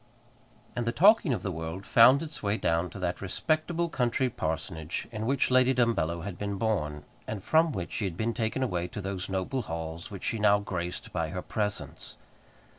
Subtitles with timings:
[0.75, 5.07] And the talking of the world found its way down to that respectable country parsonage
[5.11, 8.87] in which Lady Dumbello had been born, and from which she had been taken away
[8.87, 12.17] to those noble halls which she now graced by her presence.